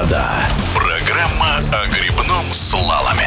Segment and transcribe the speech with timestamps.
[0.00, 0.48] вода».
[0.74, 3.24] Программа о грибном слаломе.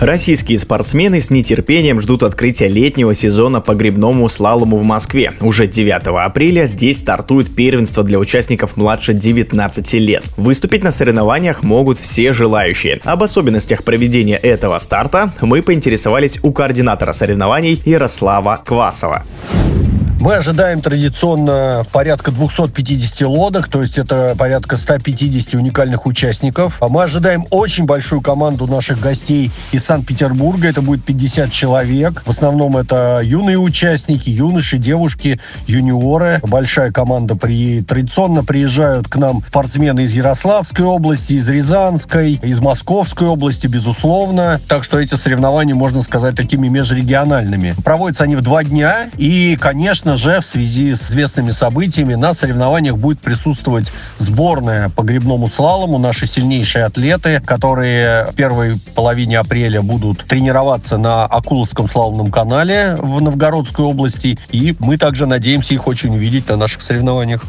[0.00, 5.32] Российские спортсмены с нетерпением ждут открытия летнего сезона по грибному слалому в Москве.
[5.40, 10.24] Уже 9 апреля здесь стартует первенство для участников младше 19 лет.
[10.36, 13.00] Выступить на соревнованиях могут все желающие.
[13.04, 19.22] Об особенностях проведения этого старта мы поинтересовались у координатора соревнований Ярослава Квасова.
[20.22, 26.76] Мы ожидаем традиционно порядка 250 лодок, то есть это порядка 150 уникальных участников.
[26.80, 30.68] А мы ожидаем очень большую команду наших гостей из Санкт-Петербурга.
[30.68, 32.22] Это будет 50 человек.
[32.24, 36.38] В основном это юные участники, юноши, девушки, юниоры.
[36.44, 37.82] Большая команда при...
[37.82, 44.60] традиционно приезжают к нам спортсмены из Ярославской области, из Рязанской, из Московской области, безусловно.
[44.68, 47.74] Так что эти соревнования, можно сказать, такими межрегиональными.
[47.82, 49.10] Проводятся они в два дня.
[49.16, 55.00] И, конечно, Конечно же, в связи с известными событиями на соревнованиях будет присутствовать сборная по
[55.00, 62.30] грибному слалому, наши сильнейшие атлеты, которые в первой половине апреля будут тренироваться на Акуловском слаломном
[62.30, 64.38] канале в Новгородской области.
[64.50, 67.42] И мы также надеемся их очень увидеть на наших соревнованиях.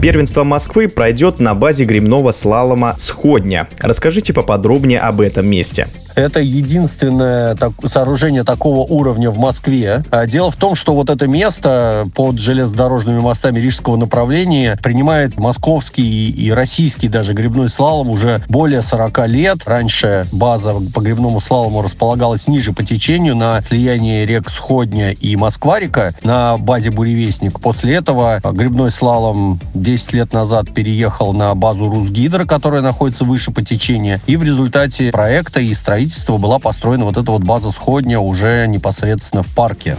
[0.00, 3.68] Первенство Москвы пройдет на базе грибного слалома «Сходня».
[3.80, 5.86] Расскажите поподробнее об этом месте.
[6.14, 10.04] Это единственное так, сооружение такого уровня в Москве.
[10.10, 16.30] А дело в том, что вот это место под железнодорожными мостами рижского направления принимает московский
[16.30, 19.58] и российский даже грибной слалом уже более 40 лет.
[19.66, 26.10] Раньше база по грибному слалому располагалась ниже по течению на слиянии рек Сходня и Москва-река
[26.22, 27.60] на базе Буревестник.
[27.60, 33.62] После этого грибной слалом 10 лет назад переехал на базу Русгидро, которая находится выше по
[33.62, 34.20] течению.
[34.26, 38.66] И в результате проекта и строительства строительства была построена вот эта вот база сходня уже
[38.66, 39.96] непосредственно в парке.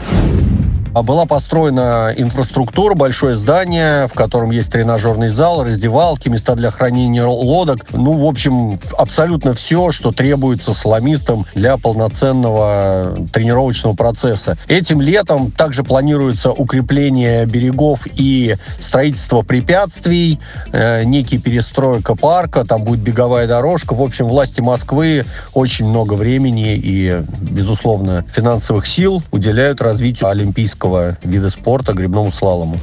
[0.95, 7.25] А была построена инфраструктура, большое здание, в котором есть тренажерный зал, раздевалки, места для хранения
[7.25, 7.85] лодок.
[7.91, 14.57] Ну, в общем, абсолютно все, что требуется сломистам для полноценного тренировочного процесса.
[14.69, 20.39] Этим летом также планируется укрепление берегов и строительство препятствий,
[20.72, 23.95] э, некий перестройка парка, там будет беговая дорожка.
[23.95, 31.18] В общем, власти Москвы очень много времени и, безусловно, финансовых сил уделяют развитию Олимпийского олимпийского
[31.23, 32.75] вида спорта грибному слалому.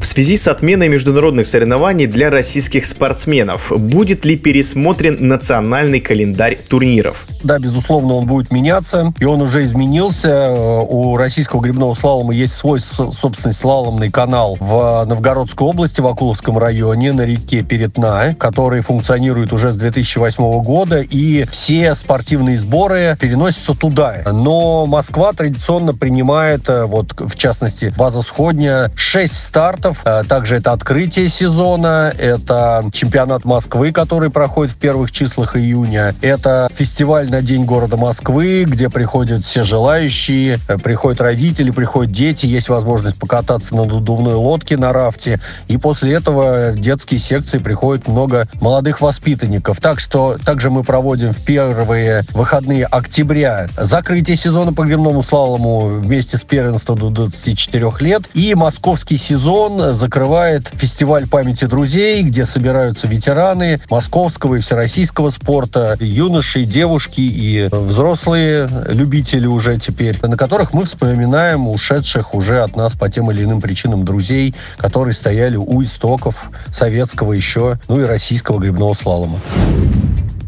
[0.00, 7.26] В связи с отменой международных соревнований для российских спортсменов, будет ли пересмотрен национальный календарь турниров?
[7.42, 10.50] Да, безусловно, он будет меняться, и он уже изменился.
[10.50, 17.12] У российского грибного слалома есть свой собственный слаломный канал в Новгородской области, в Акуловском районе,
[17.12, 24.18] на реке Перетна, который функционирует уже с 2008 года, и все спортивные сборы переносятся туда.
[24.30, 30.02] Но Москва традиционно принимает, э, вот в частности, база Сходня, 6 стартов турниров.
[30.04, 36.14] Э, также это открытие сезона, это чемпионат Москвы, который проходит в первых числах июня.
[36.20, 42.46] Это фестиваль на День города Москвы, где приходят все желающие, э, приходят родители, приходят дети,
[42.46, 45.40] есть возможность покататься на надувной лодке, на рафте.
[45.68, 49.80] И после этого в детские секции приходит много молодых воспитанников.
[49.80, 56.36] Так что также мы проводим в первые выходные октября закрытие сезона по гребному слалому вместе
[56.36, 58.22] с первенством до 24 лет.
[58.34, 66.64] И московский сезон закрывает фестиваль памяти друзей, где собираются ветераны московского и всероссийского спорта, юноши,
[66.64, 73.08] девушки и взрослые любители уже теперь, на которых мы вспоминаем ушедших уже от нас по
[73.08, 78.94] тем или иным причинам друзей, которые стояли у истоков советского еще, ну и российского грибного
[78.94, 79.38] слалома.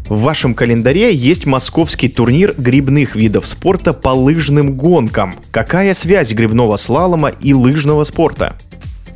[0.09, 5.35] В вашем календаре есть московский турнир грибных видов спорта по лыжным гонкам.
[5.51, 8.55] Какая связь грибного слалома и лыжного спорта?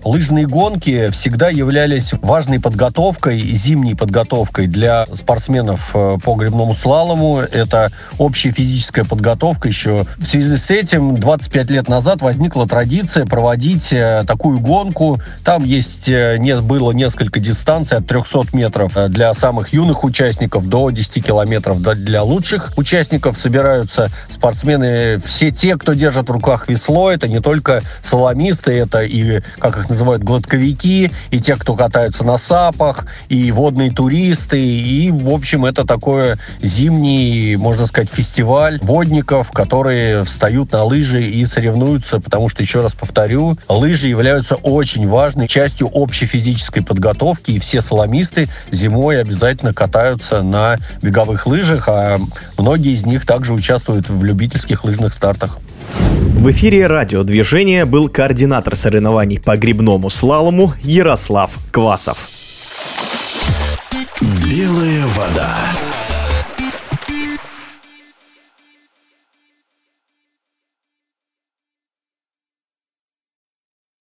[0.05, 7.39] Лыжные гонки всегда являлись важной подготовкой, зимней подготовкой для спортсменов э, по гребному слалому.
[7.39, 10.05] Это общая физическая подготовка еще.
[10.17, 15.21] В связи с этим 25 лет назад возникла традиция проводить э, такую гонку.
[15.45, 20.89] Там есть, э, не, было несколько дистанций от 300 метров для самых юных участников до
[20.89, 23.37] 10 километров для лучших участников.
[23.37, 27.09] Собираются спортсмены, все те, кто держит в руках весло.
[27.09, 32.37] Это не только соломисты, это и, как их называют гладковики, и те, кто катаются на
[32.37, 40.23] сапах, и водные туристы, и, в общем, это такое зимний, можно сказать, фестиваль водников, которые
[40.23, 45.87] встают на лыжи и соревнуются, потому что, еще раз повторю, лыжи являются очень важной частью
[45.87, 52.19] общей физической подготовки, и все соломисты зимой обязательно катаются на беговых лыжах, а
[52.57, 55.59] многие из них также участвуют в любительских лыжных стартах.
[56.23, 62.17] В эфире радиодвижения был координатор соревнований по грибному слалому Ярослав Квасов.
[64.21, 65.92] Белая вода.